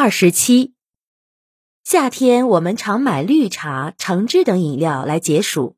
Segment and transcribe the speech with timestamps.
[0.00, 0.74] 二十七，
[1.82, 5.74] 夏天我们常买绿茶、橙汁等饮料来解暑。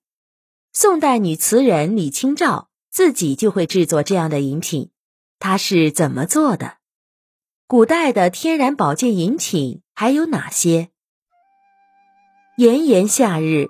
[0.74, 4.90] 宋代女词人李清照自己就会制作这样的饮品，
[5.38, 6.74] 她是怎么做的？
[7.66, 10.90] 古代的天然保健饮品还有哪些？
[12.58, 13.68] 炎炎夏日，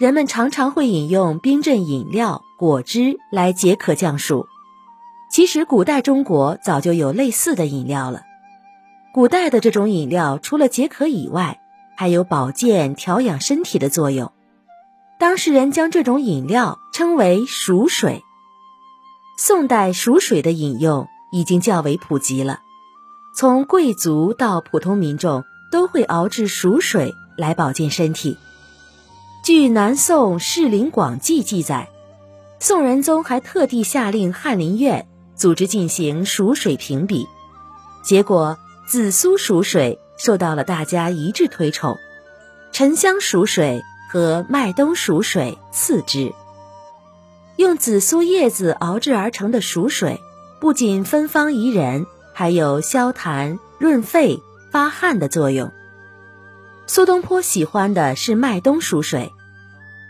[0.00, 4.48] 人们常常会饮用冰镇饮料、果汁来解渴降暑。
[5.30, 8.22] 其实，古代中国早就有类似的饮料了。
[9.12, 11.60] 古代的这种饮料，除了解渴以外，
[11.98, 14.32] 还有保健调养身体的作用。
[15.18, 18.22] 当事人将这种饮料称为暑水。
[19.36, 22.60] 宋代熟水的饮用已经较为普及了，
[23.36, 28.38] 从贵族到普通民众都会熬制熟水来保健身体。
[29.44, 31.90] 据南宋《士林广记》记载，
[32.58, 37.28] 宋仁宗还特地下令翰林院组织进行熟水评比，
[38.02, 38.56] 结果。
[38.86, 41.96] 紫苏熟水受到了大家一致推崇，
[42.72, 46.32] 沉香熟水和麦冬熟水次之。
[47.56, 50.20] 用紫苏叶子熬制而成的熟水，
[50.60, 55.70] 不仅芬芳宜人，还有消痰、润肺、发汗的作用。
[56.86, 59.32] 苏东坡喜欢的是麦冬熟水，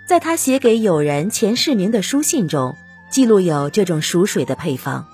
[0.09, 2.75] 在他写给友人钱世明的书信中，
[3.11, 5.07] 记录有这种熟水的配方，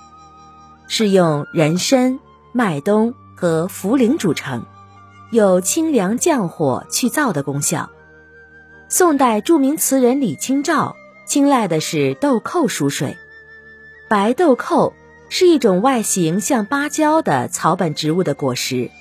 [0.87, 2.19] 是用人参、
[2.51, 3.13] 麦冬。
[3.39, 4.65] 和茯苓组成，
[5.31, 7.89] 有清凉降火、去燥的功效。
[8.89, 13.15] 宋代著名词人李清照青睐的是豆蔻熟水。
[14.09, 14.91] 白豆蔻
[15.29, 18.91] 是一种外形像芭蕉的草本植物的果实。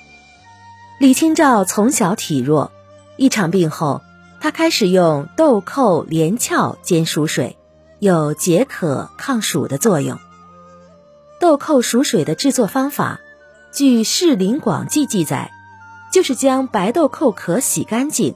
[1.00, 2.70] 李清照从小体弱，
[3.16, 4.02] 一场病后，
[4.40, 7.56] 他开始用豆蔻连翘煎熟水，
[7.98, 10.16] 有解渴抗暑的作用。
[11.40, 13.18] 豆蔻熟水的制作方法。
[13.70, 15.50] 据《士林广记》记载，
[16.10, 18.34] 就是将白豆蔻壳洗干净，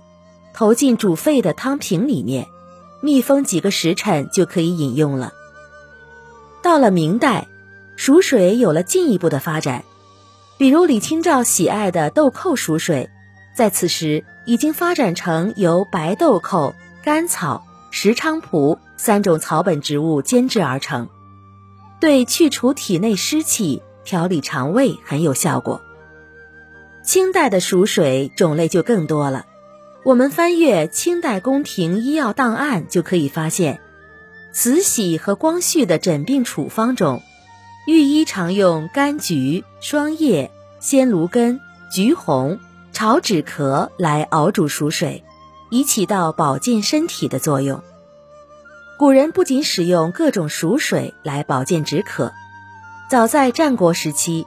[0.53, 2.49] 投进煮沸的汤瓶里面，
[3.01, 5.33] 密封几个时辰就可以饮用了。
[6.61, 7.49] 到了明代，
[7.97, 9.85] 熟水有了进一步的发展，
[10.59, 13.09] 比如李清照喜爱的豆蔻熟水，
[13.57, 21.09] 在此时已经发展成由白豆蔻、甘草、石菖蒲三种草本植物煎制而成，
[22.01, 23.83] 对去除体内湿气。
[24.05, 25.83] 调理肠胃很有效果。
[27.03, 29.47] 清代的熟水种类就更多了，
[30.05, 33.81] 我们翻阅清代宫廷医药档案就可以发现，
[34.53, 37.23] 慈禧和光绪的诊病处方中，
[37.87, 41.61] 御医常用柑橘、霜叶、鲜芦根、
[41.91, 42.61] 橘红、
[42.93, 45.25] 炒止咳来熬煮熟水，
[45.71, 47.83] 以起到保健身体的作用。
[48.97, 52.33] 古人不仅使用各种熟水来保健止渴。
[53.13, 54.47] 早在战国时期，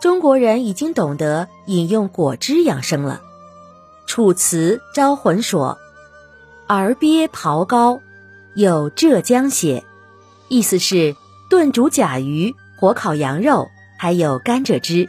[0.00, 3.20] 中国人已经懂得饮用果汁养生了。
[4.08, 5.78] 《楚辞·招魂》说
[6.68, 7.98] ：“儿鳖刨膏，
[8.54, 9.82] 有浙江血。”
[10.46, 11.16] 意思是
[11.50, 15.08] 炖煮甲鱼、火烤羊肉，还有甘蔗汁。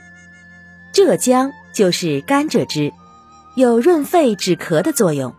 [0.91, 2.91] 浙江就是甘蔗汁，
[3.53, 5.35] 有润肺止咳的作用。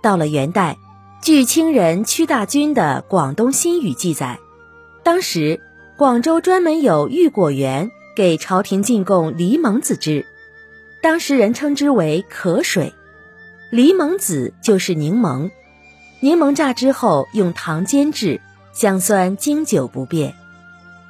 [0.00, 0.78] 到了元代，
[1.22, 4.38] 据清人屈大均的《广东新语》记载，
[5.02, 5.60] 当时。
[5.98, 10.26] 广州专门有御果园给朝廷进贡梨蒙子汁，
[11.02, 12.94] 当时人称之为渴水。
[13.72, 15.50] 梨蒙子就是柠檬，
[16.20, 18.40] 柠檬榨汁后用糖煎制，
[18.72, 20.36] 香酸经久不变。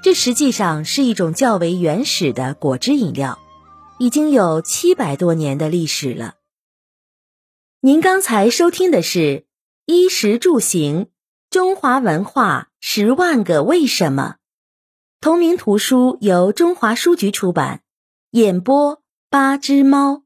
[0.02, 3.38] 这实际上是一种较为原始的果汁饮料，
[3.98, 6.36] 已经有七百多年的历史了。
[7.82, 9.18] 您刚才收听的是
[9.84, 11.08] 《衣食住行：
[11.50, 14.36] 中华文化十万个为什么》。
[15.20, 17.82] 同名图书由中华书局出版，
[18.30, 20.22] 演播八只猫。